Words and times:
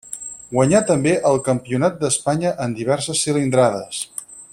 Guanyà 0.53 0.79
també 0.91 1.11
el 1.31 1.37
Campionat 1.49 1.99
d'Espanya 2.05 2.55
en 2.65 2.73
diverses 2.79 3.21
cilindrades. 3.27 4.01